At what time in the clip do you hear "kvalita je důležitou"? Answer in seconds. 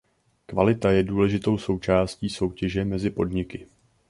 0.45-1.57